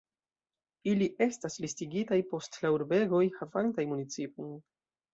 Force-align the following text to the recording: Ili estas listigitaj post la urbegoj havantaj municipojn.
Ili 0.93 1.07
estas 1.25 1.59
listigitaj 1.67 2.19
post 2.33 2.59
la 2.65 2.75
urbegoj 2.81 3.23
havantaj 3.39 3.89
municipojn. 3.95 4.55